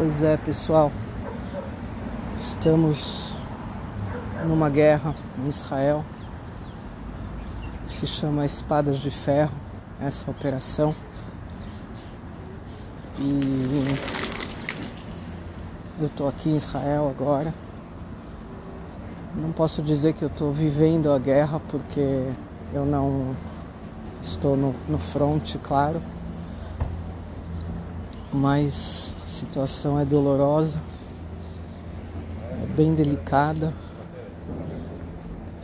Pois 0.00 0.22
é, 0.22 0.36
pessoal. 0.36 0.92
Estamos 2.38 3.32
numa 4.46 4.70
guerra 4.70 5.12
em 5.36 5.48
Israel. 5.48 6.04
Se 7.88 8.06
chama 8.06 8.46
Espadas 8.46 8.98
de 8.98 9.10
Ferro, 9.10 9.50
essa 10.00 10.30
operação. 10.30 10.94
E 13.18 13.96
eu 15.98 16.06
estou 16.06 16.28
aqui 16.28 16.50
em 16.50 16.56
Israel 16.56 17.08
agora. 17.08 17.52
Não 19.34 19.50
posso 19.50 19.82
dizer 19.82 20.12
que 20.12 20.22
eu 20.22 20.28
estou 20.28 20.52
vivendo 20.52 21.10
a 21.10 21.18
guerra 21.18 21.60
porque 21.68 22.28
eu 22.72 22.86
não 22.86 23.34
estou 24.22 24.56
no, 24.56 24.72
no 24.88 24.96
fronte, 24.96 25.58
claro. 25.58 26.00
Mas 28.32 29.14
a 29.26 29.30
situação 29.30 29.98
é 29.98 30.04
dolorosa, 30.04 30.80
é 32.62 32.66
bem 32.74 32.94
delicada. 32.94 33.72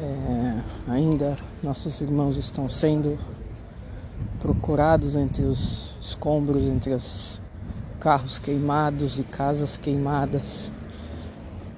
É, 0.00 0.62
ainda 0.88 1.36
nossos 1.62 2.00
irmãos 2.00 2.36
estão 2.36 2.68
sendo 2.68 3.18
procurados 4.40 5.14
entre 5.14 5.44
os 5.44 5.94
escombros, 6.00 6.64
entre 6.64 6.92
os 6.92 7.40
carros 8.00 8.38
queimados 8.38 9.18
e 9.18 9.24
casas 9.24 9.76
queimadas, 9.76 10.70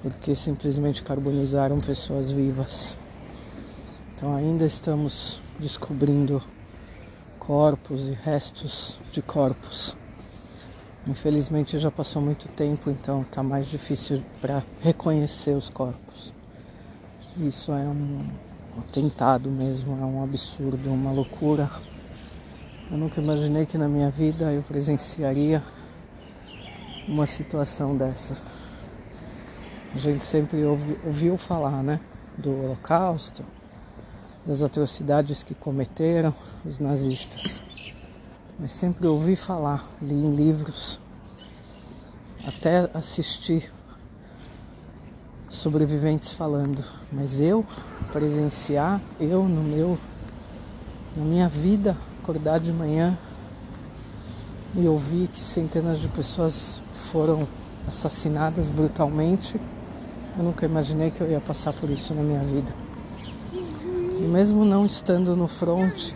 porque 0.02 0.34
simplesmente 0.34 1.02
carbonizaram 1.02 1.80
pessoas 1.80 2.30
vivas. 2.30 2.96
Então 4.14 4.34
ainda 4.34 4.64
estamos 4.64 5.40
descobrindo 5.58 6.42
corpos 7.38 8.08
e 8.08 8.12
restos 8.12 9.00
de 9.12 9.22
corpos. 9.22 9.96
Infelizmente 11.06 11.78
já 11.78 11.88
passou 11.88 12.20
muito 12.20 12.48
tempo, 12.48 12.90
então 12.90 13.22
está 13.22 13.40
mais 13.40 13.68
difícil 13.68 14.24
para 14.40 14.64
reconhecer 14.82 15.52
os 15.52 15.70
corpos. 15.70 16.34
Isso 17.36 17.70
é 17.70 17.84
um 17.84 18.24
atentado 18.76 19.48
mesmo, 19.48 19.96
é 20.00 20.04
um 20.04 20.24
absurdo, 20.24 20.90
uma 20.90 21.12
loucura. 21.12 21.70
Eu 22.90 22.98
nunca 22.98 23.20
imaginei 23.20 23.64
que 23.66 23.78
na 23.78 23.86
minha 23.86 24.10
vida 24.10 24.52
eu 24.52 24.62
presenciaria 24.62 25.62
uma 27.06 27.24
situação 27.24 27.96
dessa. 27.96 28.36
A 29.94 29.98
gente 29.98 30.24
sempre 30.24 30.64
ouvi, 30.64 30.98
ouviu 31.06 31.38
falar, 31.38 31.84
né, 31.84 32.00
do 32.36 32.50
Holocausto, 32.50 33.44
das 34.44 34.60
atrocidades 34.60 35.44
que 35.44 35.54
cometeram 35.54 36.34
os 36.64 36.80
nazistas 36.80 37.62
mas 38.58 38.72
sempre 38.72 39.06
ouvi 39.06 39.36
falar, 39.36 39.86
li 40.00 40.14
em 40.14 40.34
livros, 40.34 40.98
até 42.46 42.88
assisti 42.94 43.68
sobreviventes 45.50 46.32
falando, 46.32 46.84
mas 47.10 47.40
eu 47.40 47.66
presenciar, 48.12 49.00
eu 49.18 49.42
no 49.44 49.62
meu 49.62 49.98
na 51.16 51.24
minha 51.24 51.48
vida 51.48 51.96
acordar 52.22 52.60
de 52.60 52.72
manhã 52.72 53.18
e 54.74 54.86
ouvir 54.86 55.28
que 55.28 55.40
centenas 55.40 55.98
de 55.98 56.08
pessoas 56.08 56.82
foram 56.92 57.48
assassinadas 57.88 58.68
brutalmente, 58.68 59.58
eu 60.36 60.44
nunca 60.44 60.66
imaginei 60.66 61.10
que 61.10 61.20
eu 61.20 61.30
ia 61.30 61.40
passar 61.40 61.72
por 61.72 61.88
isso 61.88 62.12
na 62.12 62.22
minha 62.22 62.40
vida. 62.40 62.72
E 63.52 64.22
mesmo 64.22 64.64
não 64.64 64.84
estando 64.84 65.34
no 65.34 65.48
front, 65.48 66.12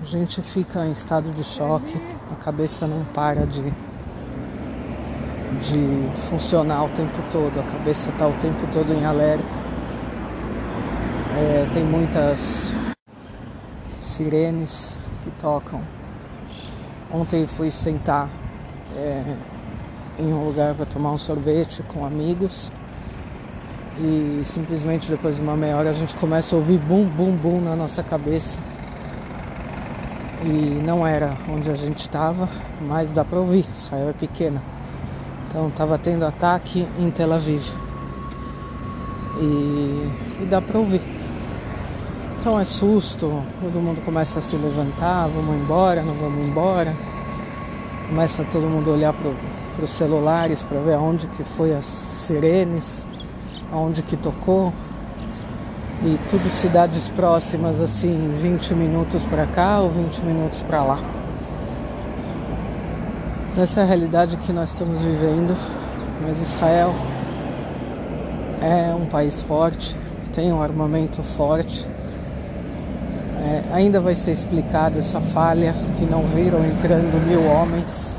a 0.00 0.04
gente 0.04 0.40
fica 0.40 0.86
em 0.86 0.92
estado 0.92 1.30
de 1.30 1.44
choque, 1.44 2.00
a 2.32 2.36
cabeça 2.36 2.86
não 2.86 3.04
para 3.06 3.46
de, 3.46 3.62
de 5.62 6.18
funcionar 6.28 6.84
o 6.84 6.88
tempo 6.90 7.22
todo, 7.30 7.58
a 7.58 7.62
cabeça 7.62 8.10
está 8.10 8.26
o 8.26 8.32
tempo 8.34 8.66
todo 8.72 8.92
em 8.92 9.04
alerta. 9.04 9.56
É, 11.36 11.68
tem 11.72 11.84
muitas 11.84 12.72
sirenes 14.00 14.98
que 15.22 15.30
tocam. 15.40 15.80
Ontem 17.12 17.46
fui 17.46 17.70
sentar 17.70 18.28
é, 18.96 19.22
em 20.18 20.32
um 20.32 20.44
lugar 20.44 20.74
para 20.74 20.86
tomar 20.86 21.12
um 21.12 21.18
sorvete 21.18 21.82
com 21.82 22.04
amigos 22.04 22.72
e 23.98 24.42
simplesmente 24.44 25.10
depois 25.10 25.36
de 25.36 25.42
uma 25.42 25.56
meia 25.56 25.76
hora 25.76 25.90
a 25.90 25.92
gente 25.92 26.16
começa 26.16 26.54
a 26.54 26.58
ouvir 26.58 26.78
bum 26.78 27.06
bum 27.06 27.32
bum 27.32 27.60
na 27.60 27.74
nossa 27.74 28.02
cabeça 28.02 28.58
e 30.44 30.82
não 30.84 31.06
era 31.06 31.36
onde 31.48 31.70
a 31.70 31.74
gente 31.74 32.00
estava, 32.00 32.48
mas 32.80 33.10
dá 33.10 33.24
para 33.24 33.38
ouvir. 33.38 33.64
Israel 33.72 34.10
é 34.10 34.12
pequena, 34.12 34.62
então 35.48 35.68
estava 35.68 35.98
tendo 35.98 36.24
ataque 36.24 36.86
em 36.98 37.10
Tel 37.10 37.32
Aviv 37.32 37.62
e, 39.40 40.10
e 40.42 40.46
dá 40.50 40.60
para 40.60 40.78
ouvir. 40.78 41.00
Então 42.40 42.58
é 42.60 42.64
susto, 42.64 43.42
todo 43.60 43.80
mundo 43.80 44.04
começa 44.04 44.38
a 44.38 44.42
se 44.42 44.56
levantar, 44.56 45.28
vamos 45.28 45.56
embora, 45.56 46.02
não 46.02 46.14
vamos 46.14 46.46
embora. 46.46 46.94
Começa 48.08 48.44
todo 48.44 48.68
mundo 48.68 48.90
a 48.90 48.92
olhar 48.94 49.12
para 49.12 49.84
os 49.84 49.90
celulares 49.90 50.62
para 50.62 50.78
ver 50.80 50.94
aonde 50.94 51.26
que 51.26 51.42
foi 51.42 51.74
as 51.74 51.84
sirenes, 51.84 53.06
aonde 53.72 54.02
que 54.02 54.16
tocou 54.16 54.72
e 56.04 56.18
tudo 56.30 56.48
cidades 56.50 57.08
próximas, 57.08 57.80
assim, 57.80 58.36
20 58.40 58.74
minutos 58.74 59.22
para 59.24 59.46
cá 59.46 59.80
ou 59.80 59.90
20 59.90 60.18
minutos 60.20 60.60
para 60.60 60.82
lá. 60.82 60.98
Então, 63.56 63.64
essa 63.64 63.80
é 63.80 63.84
a 63.84 63.86
realidade 63.86 64.36
que 64.36 64.52
nós 64.52 64.68
estamos 64.68 65.00
vivendo. 65.00 65.56
Mas 66.20 66.42
Israel 66.42 66.94
é 68.60 68.94
um 68.94 69.06
país 69.06 69.40
forte, 69.40 69.96
tem 70.30 70.52
um 70.52 70.60
armamento 70.60 71.22
forte. 71.22 71.88
É, 73.40 73.62
ainda 73.72 73.98
vai 73.98 74.14
ser 74.14 74.32
explicada 74.32 74.98
essa 74.98 75.22
falha 75.22 75.74
que 75.98 76.04
não 76.04 76.24
viram 76.26 76.62
entrando 76.66 77.26
mil 77.26 77.46
homens. 77.46 78.14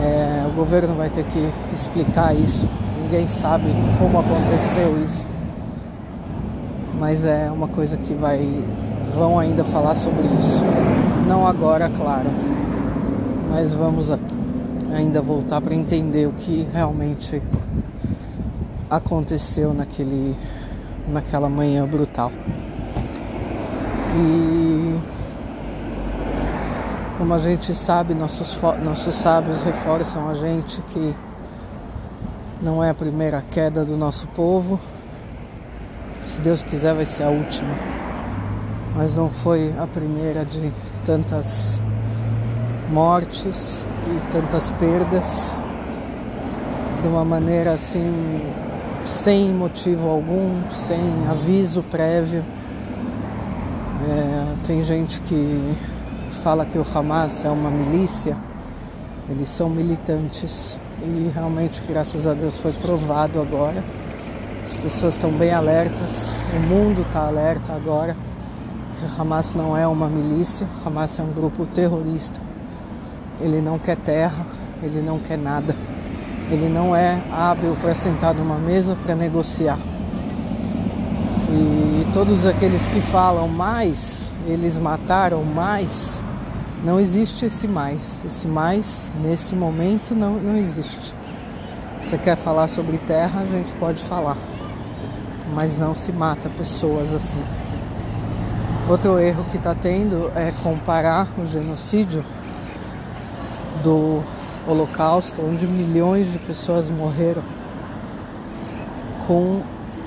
É, 0.00 0.46
o 0.46 0.52
governo 0.52 0.94
vai 0.94 1.10
ter 1.10 1.24
que 1.24 1.50
explicar 1.74 2.36
isso. 2.36 2.68
Ninguém 3.02 3.26
sabe 3.26 3.64
como 3.98 4.20
aconteceu 4.20 4.96
isso 5.04 5.26
mas 7.00 7.24
é 7.24 7.50
uma 7.50 7.66
coisa 7.66 7.96
que 7.96 8.14
vai 8.14 8.48
vão 9.14 9.38
ainda 9.38 9.64
falar 9.64 9.94
sobre 9.94 10.22
isso. 10.38 10.62
Não 11.26 11.46
agora, 11.46 11.90
claro, 11.90 12.30
mas 13.50 13.72
vamos 13.72 14.10
ainda 14.94 15.20
voltar 15.20 15.60
para 15.60 15.74
entender 15.74 16.26
o 16.26 16.32
que 16.32 16.66
realmente 16.72 17.42
aconteceu 18.90 19.74
naquele 19.74 20.36
naquela 21.08 21.48
manhã 21.48 21.86
brutal. 21.86 22.32
E 24.16 25.00
como 27.18 27.34
a 27.34 27.38
gente 27.38 27.74
sabe, 27.74 28.14
nossos, 28.14 28.56
nossos 28.82 29.14
sábios 29.14 29.62
reforçam 29.62 30.28
a 30.28 30.34
gente 30.34 30.80
que 30.82 31.14
não 32.62 32.82
é 32.82 32.90
a 32.90 32.94
primeira 32.94 33.42
queda 33.50 33.84
do 33.84 33.96
nosso 33.96 34.26
povo, 34.28 34.80
se 36.26 36.40
Deus 36.40 36.62
quiser, 36.62 36.94
vai 36.94 37.04
ser 37.04 37.24
a 37.24 37.28
última. 37.28 37.70
Mas 38.96 39.14
não 39.14 39.28
foi 39.28 39.74
a 39.78 39.86
primeira 39.86 40.44
de 40.44 40.72
tantas 41.04 41.80
mortes 42.94 43.84
e 44.06 44.32
tantas 44.32 44.70
perdas 44.78 45.52
de 47.02 47.08
uma 47.08 47.24
maneira 47.24 47.72
assim, 47.72 48.40
sem 49.04 49.52
motivo 49.52 50.08
algum, 50.08 50.62
sem 50.70 51.00
aviso 51.28 51.82
prévio. 51.82 52.44
É, 54.08 54.54
tem 54.64 54.84
gente 54.84 55.20
que 55.22 55.74
fala 56.44 56.64
que 56.64 56.78
o 56.78 56.86
Hamas 56.94 57.44
é 57.44 57.50
uma 57.50 57.68
milícia, 57.68 58.36
eles 59.28 59.48
são 59.48 59.68
militantes 59.68 60.78
e 61.02 61.32
realmente, 61.34 61.82
graças 61.88 62.28
a 62.28 62.32
Deus, 62.32 62.56
foi 62.58 62.72
provado 62.72 63.40
agora 63.40 63.82
as 64.64 64.72
pessoas 64.76 65.14
estão 65.14 65.30
bem 65.30 65.52
alertas, 65.52 66.34
o 66.56 66.60
mundo 66.60 67.02
está 67.02 67.26
alerta 67.26 67.74
agora 67.74 68.16
que 68.98 69.20
Hamas 69.20 69.52
não 69.52 69.76
é 69.76 69.86
uma 69.86 70.08
milícia, 70.08 70.66
Hamas 70.86 71.18
é 71.18 71.22
um 71.22 71.32
grupo 71.32 71.66
terrorista. 71.66 72.40
Ele 73.40 73.60
não 73.60 73.78
quer 73.78 73.96
terra, 73.96 74.46
ele 74.82 75.00
não 75.00 75.18
quer 75.18 75.38
nada. 75.38 75.74
Ele 76.50 76.68
não 76.68 76.94
é 76.94 77.20
hábil 77.32 77.76
para 77.80 77.94
sentar 77.94 78.34
numa 78.34 78.56
mesa 78.56 78.96
para 78.96 79.14
negociar. 79.14 79.78
E 81.50 82.06
todos 82.12 82.44
aqueles 82.44 82.86
que 82.88 83.00
falam 83.00 83.48
mais, 83.48 84.30
eles 84.46 84.76
mataram 84.76 85.42
mais, 85.42 86.20
não 86.84 87.00
existe 87.00 87.46
esse 87.46 87.66
mais. 87.66 88.22
Esse 88.26 88.46
mais, 88.46 89.10
nesse 89.22 89.54
momento, 89.54 90.14
não, 90.14 90.34
não 90.34 90.56
existe. 90.56 91.14
Você 92.00 92.18
quer 92.18 92.36
falar 92.36 92.68
sobre 92.68 92.98
terra, 92.98 93.40
a 93.40 93.46
gente 93.46 93.72
pode 93.74 94.02
falar 94.02 94.36
mas 95.54 95.76
não 95.76 95.94
se 95.94 96.12
mata 96.12 96.48
pessoas 96.50 97.14
assim. 97.14 97.42
Outro 98.88 99.18
erro 99.18 99.44
que 99.50 99.56
está 99.56 99.74
tendo 99.74 100.30
é 100.34 100.52
comparar 100.62 101.28
o 101.38 101.46
genocídio 101.46 102.24
do 103.82 104.22
Holocausto, 104.66 105.42
onde 105.42 105.66
milhões 105.66 106.32
de 106.32 106.38
pessoas 106.38 106.88
morreram, 106.88 107.42
com 109.26 109.62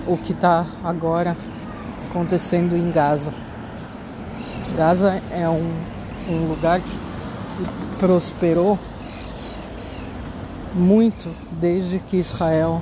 o 0.08 0.18
que 0.18 0.32
está 0.32 0.66
agora 0.84 1.36
acontecendo 2.10 2.76
em 2.76 2.92
Gaza. 2.92 3.34
Gaza 4.76 5.22
é 5.32 5.48
um, 5.50 5.74
um 6.30 6.48
lugar 6.48 6.80
que, 6.80 6.90
que 6.90 7.98
prosperou 7.98 8.78
muito 10.74 11.34
desde 11.52 12.00
que 12.00 12.18
Israel 12.18 12.82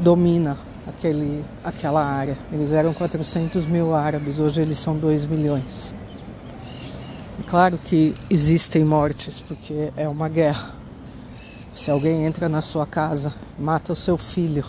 domina 0.00 0.56
aquele, 0.86 1.44
aquela 1.64 2.04
área. 2.04 2.36
Eles 2.52 2.72
eram 2.72 2.92
400 2.92 3.66
mil 3.66 3.94
árabes, 3.94 4.38
hoje 4.38 4.62
eles 4.62 4.78
são 4.78 4.96
2 4.96 5.24
milhões. 5.24 5.94
Claro 7.44 7.78
que 7.78 8.14
existem 8.30 8.84
mortes, 8.84 9.38
porque 9.46 9.92
é 9.96 10.08
uma 10.08 10.28
guerra. 10.28 10.74
Se 11.74 11.90
alguém 11.90 12.24
entra 12.24 12.48
na 12.48 12.62
sua 12.62 12.86
casa, 12.86 13.32
mata 13.58 13.92
o 13.92 13.96
seu 13.96 14.16
filho, 14.16 14.64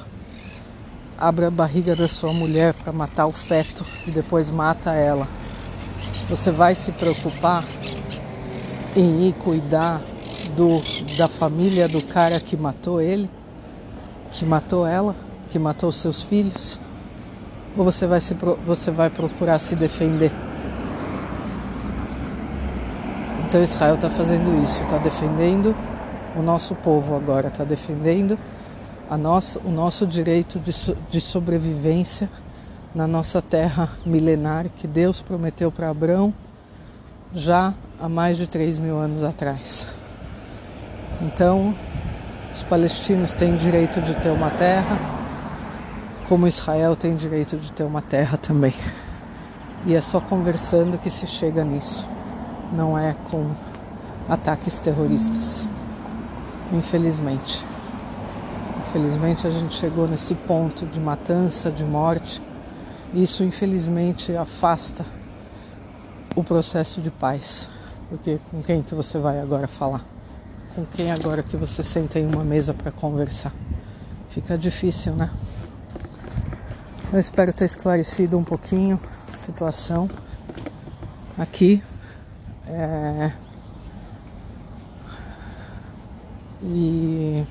abre 1.18 1.46
a 1.46 1.50
barriga 1.50 1.96
da 1.96 2.08
sua 2.08 2.34
mulher 2.34 2.74
para 2.74 2.92
matar 2.92 3.26
o 3.26 3.32
feto 3.32 3.86
e 4.06 4.12
depois 4.12 4.52
mata 4.52 4.94
ela, 4.94 5.28
você 6.30 6.52
vai 6.52 6.76
se 6.76 6.92
preocupar 6.92 7.64
em 8.96 9.30
ir 9.30 9.34
cuidar 9.34 10.02
do, 10.56 10.84
da 11.18 11.30
família 11.30 11.88
do 11.88 12.02
cara 12.02 12.40
que 12.40 12.58
matou 12.58 13.02
ele, 13.02 13.30
que 14.34 14.46
matou 14.46 14.86
ela, 14.86 15.16
que 15.50 15.58
matou 15.58 15.92
seus 15.92 16.22
filhos? 16.22 16.80
Ou 17.78 17.86
você 17.86 18.06
vai, 18.06 18.20
se, 18.20 18.36
você 18.66 18.92
vai 18.92 19.10
procurar 19.10 19.58
se 19.58 19.76
defender? 19.76 20.32
Então 23.58 23.64
Israel 23.64 23.96
está 23.96 24.08
fazendo 24.08 24.64
isso, 24.64 24.84
está 24.84 25.00
defendendo 25.00 25.76
o 26.36 26.44
nosso 26.44 26.76
povo 26.76 27.16
agora, 27.16 27.48
está 27.48 27.64
defendendo 27.64 28.38
a 29.10 29.18
nossa, 29.18 29.60
o 29.66 29.72
nosso 29.72 30.06
direito 30.06 30.60
de, 30.60 30.72
de 31.10 31.20
sobrevivência 31.20 32.30
na 32.94 33.08
nossa 33.08 33.42
terra 33.42 33.90
milenar 34.06 34.70
que 34.70 34.86
Deus 34.86 35.24
prometeu 35.24 35.72
para 35.72 35.90
Abraão 35.90 36.32
já 37.34 37.74
há 38.00 38.08
mais 38.08 38.38
de 38.38 38.48
3 38.48 38.78
mil 38.78 38.96
anos 38.96 39.24
atrás. 39.24 39.88
Então, 41.20 41.74
os 42.54 42.62
palestinos 42.62 43.34
têm 43.34 43.56
direito 43.56 44.00
de 44.02 44.14
ter 44.18 44.30
uma 44.30 44.52
terra, 44.52 45.00
como 46.30 46.48
Israel 46.48 46.96
tem 46.96 47.16
direito 47.16 47.58
de 47.58 47.72
ter 47.72 47.86
uma 47.86 48.04
terra 48.04 48.38
também. 48.38 48.76
E 49.84 49.96
é 49.96 50.02
só 50.02 50.20
conversando 50.20 51.00
que 51.00 51.10
se 51.10 51.26
chega 51.26 51.64
nisso, 51.64 52.08
não 52.74 52.98
é 52.98 53.16
com 53.30 53.52
ataques 54.28 54.80
terroristas. 54.80 55.68
Infelizmente. 56.72 57.66
Infelizmente 58.88 59.48
a 59.48 59.50
gente 59.50 59.76
chegou 59.76 60.08
nesse 60.08 60.36
ponto 60.36 60.86
de 60.86 61.00
matança, 61.00 61.72
de 61.72 61.86
morte. 61.86 62.42
Isso 63.14 63.44
infelizmente 63.44 64.36
afasta 64.36 65.06
o 66.36 66.44
processo 66.44 67.02
de 67.02 67.12
paz. 67.12 67.70
Porque 68.10 68.40
com 68.52 68.62
quem 68.62 68.82
que 68.82 68.96
você 68.96 69.18
vai 69.18 69.40
agora 69.40 69.68
falar? 69.68 70.04
com 70.78 70.86
quem 70.86 71.12
agora 71.12 71.42
que 71.42 71.58
você 71.58 71.82
senta 71.82 72.20
em 72.20 72.28
uma 72.28 72.44
mesa 72.44 72.72
para 72.72 72.92
conversar? 72.92 73.52
Fica 74.30 74.56
difícil, 74.56 75.16
né? 75.16 75.28
Eu 77.12 77.20
espero 77.20 77.52
ter 77.52 77.66
esclarecido 77.66 78.38
um 78.38 78.44
pouquinho 78.44 79.00
a 79.34 79.36
situação 79.36 80.08
aqui. 81.36 81.82
É... 82.70 83.32
E 86.62 87.46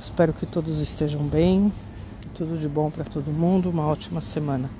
espero 0.00 0.32
que 0.32 0.46
todos 0.46 0.80
estejam 0.80 1.26
bem. 1.26 1.72
Tudo 2.34 2.56
de 2.56 2.68
bom 2.68 2.90
para 2.90 3.04
todo 3.04 3.32
mundo. 3.32 3.70
Uma 3.70 3.86
ótima 3.86 4.20
semana. 4.20 4.70